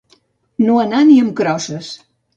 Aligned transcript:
No 0.69 0.79
anar 0.85 1.03
ni 1.11 1.21
amb 1.25 1.35
crosses. 1.41 1.93